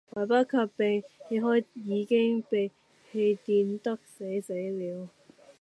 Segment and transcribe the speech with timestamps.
[0.15, 2.71] 來不及避開已經被
[3.13, 5.07] 電得死死了